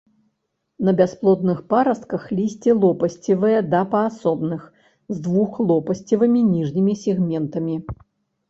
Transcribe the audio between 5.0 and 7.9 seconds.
з двухлопасцевымі ніжнімі сегментамі.